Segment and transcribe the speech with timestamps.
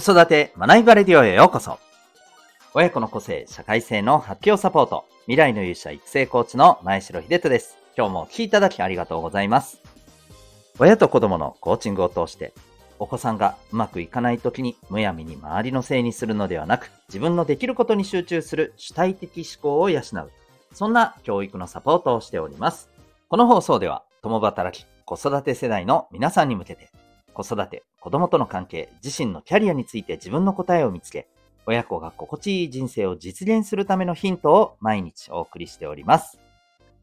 [0.00, 1.80] 子育て学びバレディオへようこそ。
[2.72, 7.78] 親子の個性、社会性の発揮をサポート、未来の勇者育成コーチの前城秀人です。
[7.96, 9.82] 今日もお聴きいただきありがとうございます。
[10.78, 12.54] 親と子供のコーチングを通して、
[13.00, 20.30] お子さんがうまくいかない時にむやみに周りのせいにするのではなく、自分のできることに集中する主体的思考を養う、
[20.74, 22.88] そんな教育のサポートをしております。
[23.28, 26.88] この放送では、共働き、子育て世代の皆さんに向けて、
[27.34, 31.28] 子育て、子供との関係、自身のキャリアについて自分の答えを見つけ、
[31.66, 36.40] 親子が心地いい人生を実現するためのヒントを毎日お送りしております。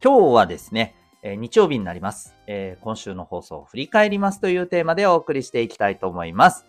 [0.02, 6.66] 今日はですね、え、日曜日になります、えー、今週の放送を振り返りますというテーマでお送りしていきたいと思います。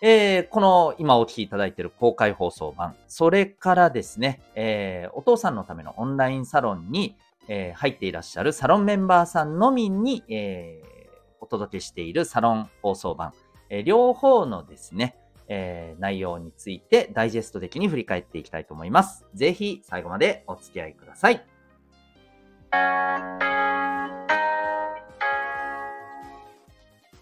[0.00, 7.16] えー、この今お聴きいただいている公開放送版、それからですね、えお父さんのためのオンラインサロンに、
[7.48, 10.80] え入っていらっしゃるサロンメンバーさんのみに、え
[11.40, 13.32] お届けしているサロン放送版、
[13.70, 15.16] え両方のですね、
[15.48, 19.24] えー、内容についてダイジェスト的に振り返っていきたいと思います。
[19.34, 21.42] ぜひ最後までお付き合いください。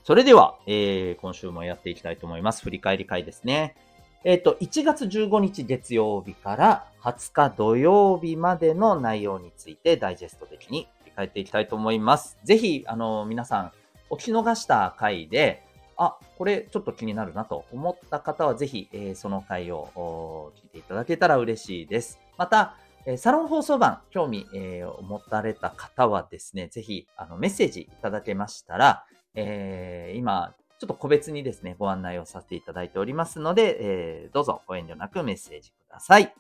[0.07, 2.63] それでは、えー、今週もやっていきたいと思います。
[2.63, 3.75] 振り返り会ですね。
[4.23, 12.39] えっ、ー、と、1月15日月曜日から20日土曜日までの内容についてダイジェスト的に振り返っていきたいと思います。
[12.45, 13.73] ぜひ、あの、皆さん、
[14.09, 15.66] お聞き逃した回で、
[15.97, 22.19] あ、これちょっと気になるなと思った方はぜひ、えー、その回を聞いていただけたら嬉しいです。
[22.37, 36.35] また、えサロン放送版、興味、えー、持たれた方はですね、ぜひあのメッセージいただけましたら、えー、今、ちょっと個別にですね、ご案内をさせていただいておりますので、えー、どうぞご遠慮なくメッセージください。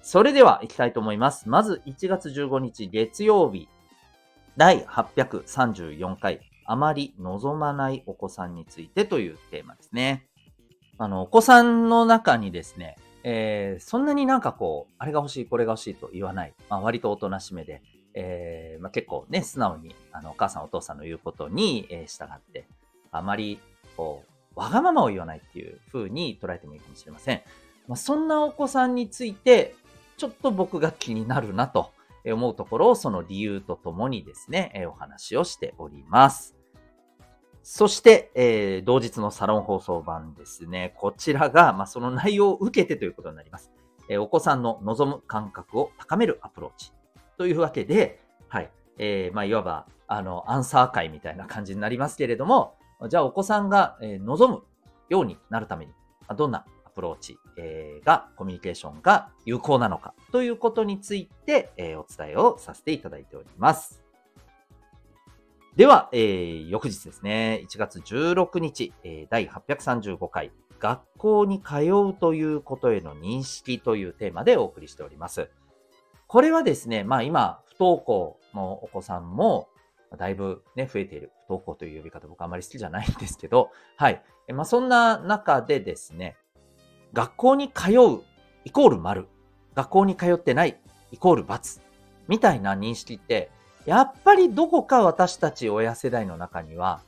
[0.00, 1.48] それでは行きたいと思います。
[1.48, 3.68] まず1月15日月曜日、
[4.56, 10.28] 第834回あまり望まないお子さんについてというテーマですね。
[10.98, 17.80] あの、お子さんの中にですね、えー、そんなになんかこう、あれが欲しい、これが欲しいと言わない、まあ、割とおとなしめで、
[18.12, 22.68] えーまあ、結構ね、素直にあのお母さんお父さんの言うことに、えー、従って、
[23.12, 23.58] あまり
[23.96, 27.40] こう、わがままを言わないっていう風に捉えてもいいかもしれません。
[27.86, 29.74] まあ、そんなお子さんについて、
[30.18, 31.92] ちょっと僕が気になるなと
[32.26, 36.57] 思うところをその理由とともにですね、お話をしております。
[37.70, 40.94] そして、えー、同日のサロン放送版ですね。
[40.96, 43.70] こちらが、まあ、その内容を受けてということになります。
[44.08, 46.92] えー、お子さんの望む感覚を高めるアプローチ。
[47.36, 48.70] というわけで、はい。
[48.96, 52.74] えー、まあ、いわば、あの、アンサー会みたいな感じになりますけれども、
[53.10, 54.62] じゃあお子さんが、え、望む
[55.10, 55.92] ようになるために、
[56.38, 64.07] どんなアプローチ、え、が、コミュニケーションが有効なのかということについて、え、お伝えをさせていただいております。
[65.78, 70.50] では、えー、翌日ですね、1月16日、えー、第835回、
[70.80, 71.76] 学校に通
[72.08, 75.48] うということへの認識というテーマでお送りしております。
[76.26, 79.68] これはですね、まあ今、不登校のお子さんも、
[80.18, 81.30] だいぶね、増えている。
[81.46, 84.20] 不登校という呼び方僕あまり好きじゃないんですけど、はい。
[84.52, 86.36] まあそんな中でですね、
[87.12, 88.24] 学校に通う
[88.64, 89.28] イコール丸、
[89.76, 90.76] 学校に通ってない
[91.12, 91.80] イコール×
[92.26, 93.52] みたいな認識って
[93.88, 97.00] やっぱりどこか私たち親世代の中には、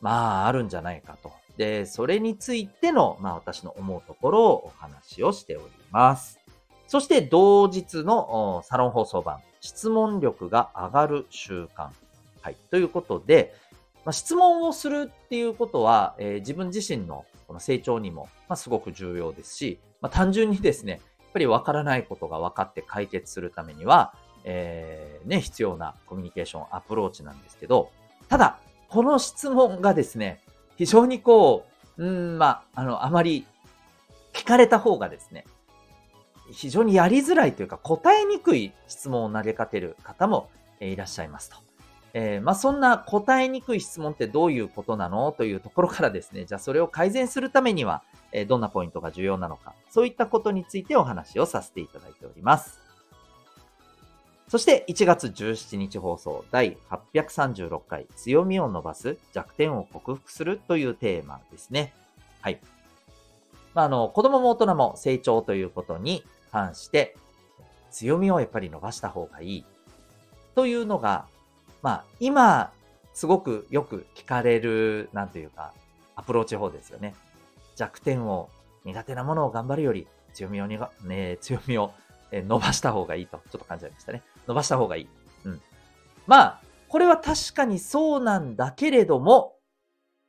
[0.00, 1.32] まあ、あるんじゃないかと。
[1.56, 6.38] で、それについての、まあ、私の思うところをお話をしております。
[6.86, 11.88] そして、同日のサロン放送版、質問力が上がる習慣。
[12.42, 12.56] はい。
[12.70, 13.52] ということで、
[14.04, 21.00] まあ、質問をするっていうことは、えー、自分自身のこの成長にも、まあ、すごく重要ですし、まあ、単純にですね、やっ
[21.32, 24.14] ぱりわからないことが分かって解決するためには、
[24.44, 27.90] えー、ね、必要なコミュニケーションアプローチなんですけど、
[28.28, 28.58] ただ、
[28.88, 30.40] この質問がですね、
[30.76, 31.66] 非常にこ
[31.98, 33.46] う、うん、まあ、あの、あまり
[34.32, 35.44] 聞かれた方がですね、
[36.52, 41.56] 非常にやりづらいというか答えにくい質問を投げかける方もいらっしゃいますと。
[42.16, 52.83] えー、まあ、そんな答えにくい質問ってどういうことなのというところからですね、じゃあそれを改善するためには、えどんなポイントが重要なのか、そういったことについてお話をさせていただいております。
[54.54, 61.92] そして1月17日放送第836回強みを伸ばす弱点を克服するというテーマですね。
[62.40, 62.60] はい。
[63.74, 66.22] まあ、あの、子供も大人も成長ということに
[66.52, 67.16] 関して
[67.90, 69.64] 強みをやっぱり伸ばした方がいい
[70.54, 71.26] というのが、
[71.82, 72.70] まあ、今
[73.12, 75.72] すごくよく聞かれる、なんというか、
[76.14, 77.16] アプローチ法ですよね。
[77.74, 78.50] 弱点を
[78.84, 81.92] 苦手なものを頑張るより強みを、ね、強みを
[82.30, 84.22] 伸ばした方がいいと、ちょっと感じましたね。
[84.46, 85.08] 伸ばした方がいい。
[85.44, 85.60] うん。
[86.26, 89.56] まあ、これは確かにそうなんだけれども、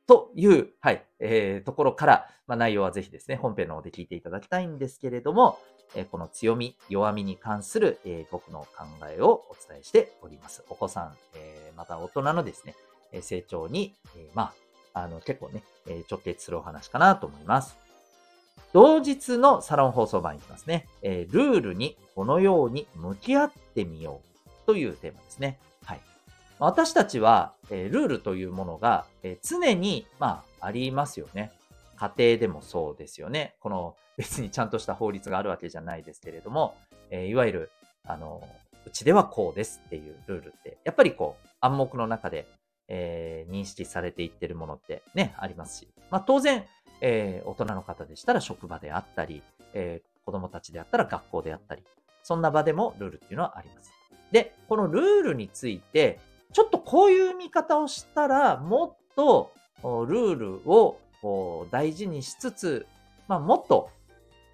[0.06, 5.58] という、はい、えー、ところから、まあ、内容はぜひですね、本編の方で聞いていただきたいんですけれども、
[5.94, 10.64] えー、この強み、弱みに関する、えー、僕の考えをお伝えしております。
[10.68, 12.74] お子さん、えー、また大人のですね、
[13.20, 14.52] 成長に、えー、ま
[14.94, 17.78] あ、あの、結構ね、え直結するお話かなと思います。
[18.72, 20.86] 同日のサロン放送版いきますね。
[21.02, 25.58] えー、ルールにこのように向き合ってみようというテーマですね。
[25.84, 26.00] はい
[26.58, 31.52] 私たちは、えー、ルールというものが、えー、常に、まあ、ありますよね。
[31.96, 33.54] 家庭でもそうですよね。
[33.60, 36.74] この別にちゃんとした法律があるわけじゃないですけれども、
[37.10, 37.70] えー、いわゆる、
[38.06, 38.42] あの、
[38.86, 42.46] うちではこうですっていうルールって、やっぱりこう、暗黙の中で、
[42.88, 46.64] えー、認識されていってるものってね、ありますし、まあ当然、
[47.00, 49.42] えー、大人の方でしたら職場であったり、
[49.74, 51.82] えー、子供たちであったら学校であったり、
[52.22, 53.92] そんな場でもルールっていうのはあります。
[54.32, 56.18] で、このルールについて、
[56.52, 59.52] ちょっとこういう見方をしたら、もっと
[59.82, 60.98] ルールを
[61.70, 62.86] 大事にしつつ、
[63.28, 63.90] まあ、もっと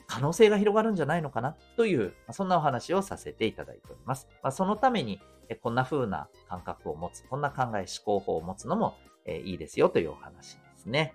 [0.06, 4.28] 可能性が広がるんじゃないのかなという、そんなお話をさせていただいております。
[4.42, 5.20] まあ、そのために、
[5.62, 8.94] こんな風な感覚を持つ、こんな考え、思考法を持つのも
[9.26, 11.14] いいですよというお話ですね。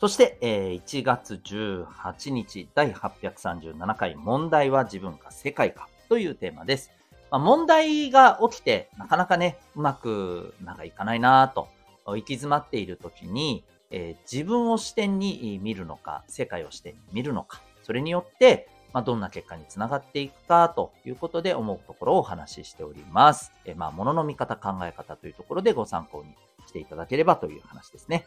[0.00, 6.92] そして、1月18日第837回問題は自分か世界かというテーマです。
[7.30, 11.68] まあ、問題が起きて、なかなかね、うまくなんかいかないなと、
[12.06, 23.52] 行き詰まっている時に、えー、自分を視点に見るのか、世界を視点に見るのか、それによって、まあ、どんな結果につながっていくかということで思うところをお話ししております。
[23.64, 26.34] えー、まあ、物の見方、考え方というところでご参考に
[26.66, 28.26] していただければという話ですね。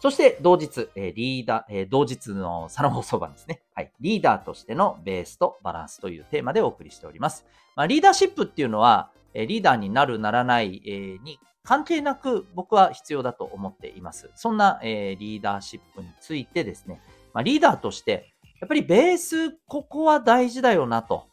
[0.00, 3.62] そして同日、えー、リーダー、えー、同日のサロン放送版ですね。
[3.74, 3.92] はい。
[4.00, 7.46] リーダーとしてのベースとバランスというテーマでお送りしております。
[7.74, 14.30] まあ、リーダーシップっていうのは、えー、リーダーになるならない、えー、に関係なく僕は必要だと思っています。
[14.34, 17.00] そんな、えー、リーダーシップについてですね、
[17.32, 21.26] まあ、リーダーとして、やっぱりベース、ここは大事だよなと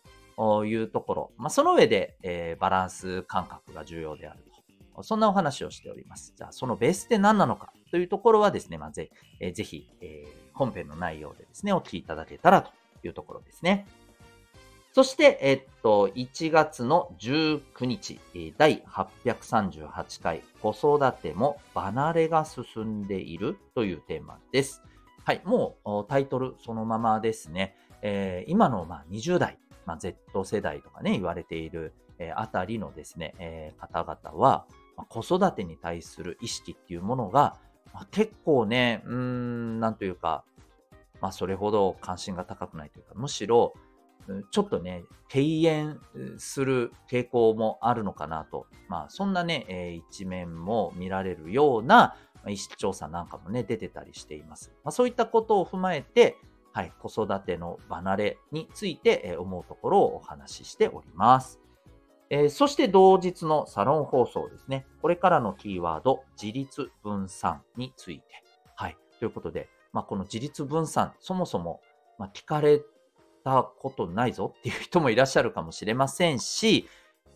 [0.65, 1.31] いうところ。
[1.37, 4.43] まあ、その上で、えー、バランス感覚が重要である。
[5.01, 6.33] そんなお話をしております。
[6.37, 9.09] じゃあ、そのベースって何なのかというところはですね、まあ、ぜ
[9.39, 12.71] え、ぜひ、えー、本編の内容でですね、お聞きいただけたらと
[13.07, 13.87] いうところですね。
[14.93, 18.19] そして、えっと、1月の19日、
[18.59, 24.83] 第838回、子育ても離れが進んでいるというテーマです。
[25.23, 27.75] はい、もうタイトルそのままですね。
[28.03, 29.57] えー、今のまあ20代、
[29.87, 37.57] まあ、Z 世代とかね、言われている、えー、あたりのですね、えー、方々は、子育てに対する意識っていうものが、
[37.93, 40.43] まあ、結構ね、うーん、なんというか、
[41.21, 43.73] まあ、それほど関心が高くないというか、むしろ、
[44.51, 45.99] ちょっとね、敬遠
[46.37, 48.67] する傾向もあるのかなと。
[48.87, 52.15] まあ、そんなね、えー、一面も見られるような、
[52.47, 54.71] 意識調査なんかもね、出てたりしています。
[54.83, 56.37] まあ、そういったことを踏まえて、
[56.73, 61.62] はい、子育ての離れについて、えー、思うところをお話ししております。
[62.33, 64.87] えー、そして同日のサロン放送ですね。
[65.03, 68.23] これからのキーワード、自立分散について。
[68.75, 68.97] はい。
[69.19, 71.79] ということで、まあ、この自立分散、そもそも、
[72.17, 72.81] まあ、聞かれ
[73.43, 76.89] たことないぞっていう人もいらっしゃるかもしれませんし、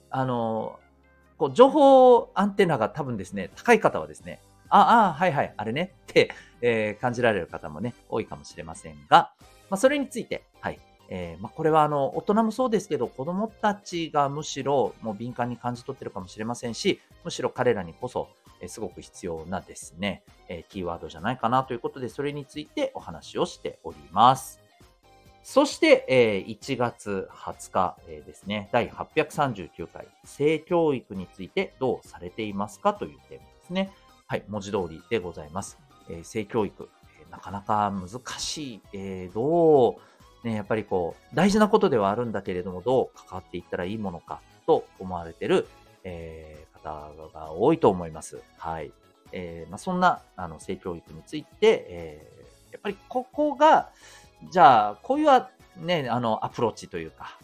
[0.09, 0.79] あの、
[1.37, 6.31] こう情報アンテナが多分ですね、高い方はですね、ああ、はいはい、あれねって、
[6.61, 9.31] えー、感じられる方もね、多いかもしれませんが、
[9.69, 18.27] まあ、それについて、はい、えー、まあ、これはあの大人もそうですけど子供たちがむしろもう敏感に感じ取ってるかもしれませんしむしろ彼らにこそ、
[18.61, 24.59] え、すごく必要なですね、え、キーワードじゃないかなということでそれについてお話をしております。
[25.43, 33.93] そして、え1月20日、えですね、第839回、性教育についてどうされていますかというテーマですね。
[34.25, 35.77] はい、文字通りでございます。
[36.09, 36.89] え性教育、
[37.21, 39.95] えなかなか難しい、えどう
[40.43, 45.67] ね、やっぱりこう、大事なことではあるんだけれども、どう関わっていったらいいものかと思われてる、
[46.03, 48.41] えー、方が多いと思います。
[48.57, 48.91] はい。
[49.31, 53.89] えー、まあ、そんな、あの、性教育について、えー、やっぱりここが、
[54.51, 55.27] じゃあ、こういう
[55.85, 57.37] ね、あの、アプローチというか、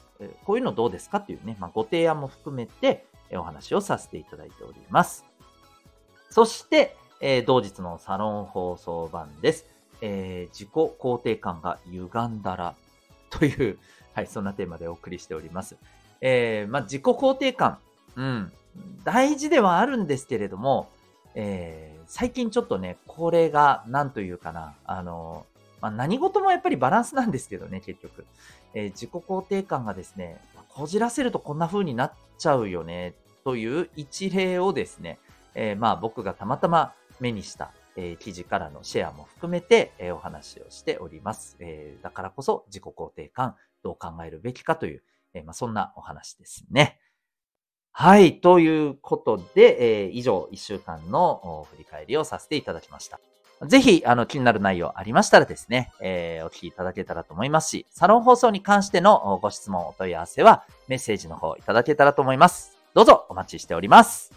[0.45, 3.05] こういうのどうですかっていうね、まあ、ご提案も含めて、
[3.37, 5.25] お話をさせていただいております。
[6.29, 9.65] そして、えー、同日のサロン放送版です。
[10.01, 12.75] えー、自己肯定感が歪んだら
[13.37, 13.77] という、
[14.13, 15.75] はい、そんなテーマでお送りしております。
[16.21, 17.79] えー、まあ、自己肯定感、
[18.15, 18.51] うん、
[19.03, 20.89] 大事ではあるんですけれども、
[21.35, 25.45] えー、最近ちょっとね、これが、なんというかな、あの、
[25.81, 28.25] まあ、何事もやっぱりバランスなんですけどね、結局。
[28.73, 33.13] えー、自己肯定感がですね、こじらせるとこんな風になっちゃうよね、
[33.43, 35.19] という一例をですね、
[35.55, 42.03] えー、まあ僕がたまたま目にした、えー、記事からのシェアも含めて、えー、お話をしております、えー。
[42.03, 46.99] だからこそ自己肯定感、どう考えるべきかという、えまあ、そんなお話ですね。
[47.91, 48.41] はい。
[48.41, 53.19] ということで、え以上1週間の振り返りをさせていただきました。
[53.67, 62.77] ぜひ、あの、気になる内容ありましたらですね、えー、お聞きいただけたらと思いますし、サロン放送に関してのご質問、お問い合わせは、メッセージの方いただけたらと思います。
[62.93, 64.31] どうぞお待ちしております。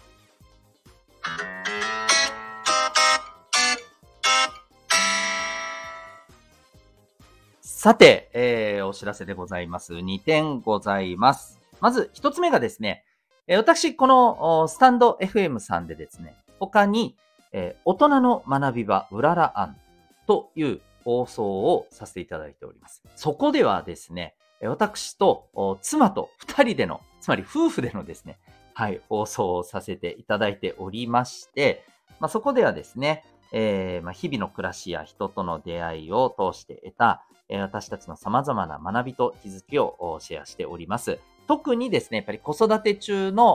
[7.77, 9.93] さて、えー、お知らせでございます。
[9.93, 11.59] 2点ございます。
[11.79, 13.05] まず、1つ目がですね、
[13.47, 17.15] 私、このスタンド FM さんでですね、他に、
[17.51, 19.77] えー、大人の学び場うらら案
[20.25, 23.03] という放送をさせていただいております。
[23.15, 28.39] そこではですね、私と妻と二人での、つまり夫婦でのですね、
[28.73, 31.85] はい、放送をさせていただいておりまして、
[32.19, 41.19] まあ、そこではですね、えー、まあ、日々の暮らしや人との出会いを通して得た、えー、私たちの様々な学びと気づきをシェアしております。
[41.47, 43.47] 特にですね、やっぱり子育て中の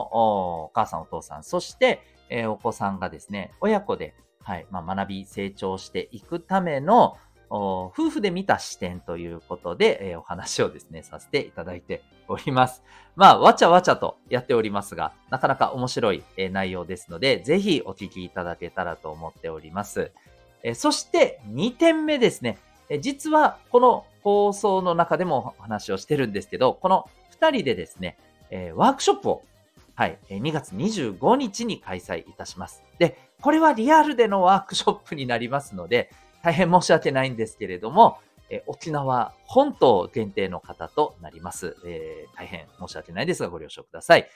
[0.65, 7.17] お母さんお父さん、そして、えー、お子さんがですね、親子で、はい、まあ、学び、成長していくための、
[7.49, 12.83] 夫婦で見た視点ということで、えー、お話をですね、させていただいております。
[13.15, 20.11] まあ、わちゃわちゃとやっておりますが、なかなか面白い、内容ですので、ぜひお聞きいただけたらと思っております。
[20.75, 22.57] そして2点目ですね、
[23.01, 28.17] 実はこの放送の中でもお話をしてるんですけど、この2人でですね、
[28.75, 29.43] ワークショップを
[29.95, 32.81] はい、2月25日に開催いたします。
[32.97, 36.09] で、これはリアルでのワークショップになりますので、
[36.41, 38.17] 大変申し訳ないんですけれども、
[38.53, 44.29] え沖縄本島限定の方となります、えー、大変申し訳ないですがご了承ください。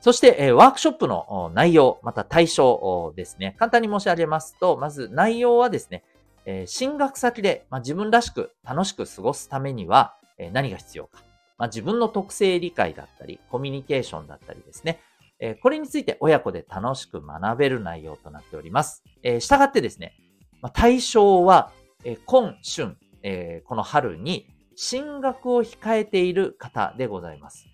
[0.00, 3.54] そして、えワークショップの内容、また対象ですね。
[3.58, 6.04] 簡単に申し上げますと、まず内容はですね、
[6.46, 11.22] え進学先で、ま自分らしく楽しく過ごすためには、え何が必要か。
[11.58, 15.00] ま、自分の特性理解だったり、コミュニケーションだったりですね。
[15.38, 19.04] えこれについて親子で楽しく学べる内容となっております。
[19.22, 20.14] えー、従ってですね、
[20.62, 21.72] ま、対象は、
[22.04, 27.66] え今春、えー、この春に進学を控えている方でございます。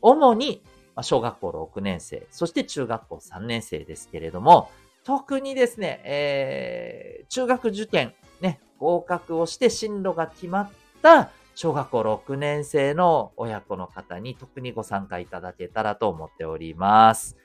[0.00, 0.62] 主に、
[1.02, 4.70] 小学校6年生、そして中学校3年生ですけれども、
[5.04, 10.70] 特にですね、えー、中学受験、ね、合格をして進路が決まっ
[11.02, 17.36] た小学校6年生の親子の方に特にご参加いただけたらと思っております。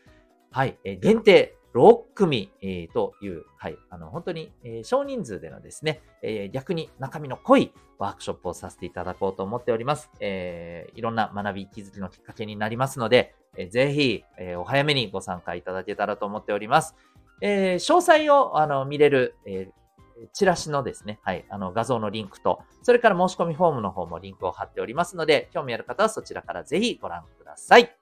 [0.51, 0.77] はい。
[0.84, 3.78] え限定6組、えー、という、はい。
[3.90, 10.10] あの、本当に、えー、少人数でのですね、えー、逆に中身の濃いワークショップをさせていただこうと思っております。
[10.20, 16.96] えいろんな学び、気づきのきっかけになりますので、えぜひ、えお早めにご参加いただけたらと思っております。
[17.42, 19.70] え詳細をあの見れる、え
[20.34, 27.99] チラシのですね、はい、あの画像のリンクと、それから申し込みフォームの方もリンクを貼っておりますので、興味ある方はそちらからぜひご覧ください。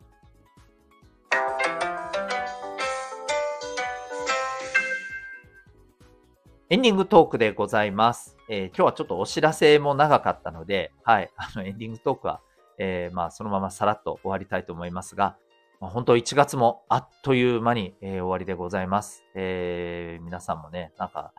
[6.70, 8.36] エンディングトークでございます。
[8.50, 12.42] えー、今日はちょっとお知らせも長かったので、はい、 あのエンディングトークは、
[12.78, 15.38] えー、まあそのままさらっと終わりたいと思いますが、
[15.80, 19.24] まあ、本当1月もあっという間に、えー、終わりでございます。
[19.34, 21.32] えー、皆さんもね、なんか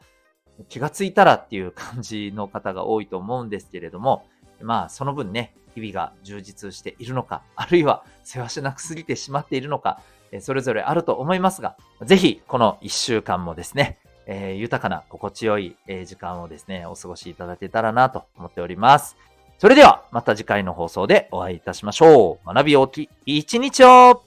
[0.71, 4.25] 気がついたらっていう感じの方が多いと思うんですけれども、
[4.63, 10.01] まあその分ね、日々が充実しているのか、あるいは世話しなくすぎてしまっているのか、
[10.41, 13.99] それぞれあると思いますが、ぜひこの1週間もですね、
[14.31, 19.17] えー、豊かな心地よい、え時間をですね、お過ごしいただけたらなと思っております。
[19.59, 22.55] それではまた次回の放送でお会いいたしましょう。
[22.55, 24.23] 学び大きい一日を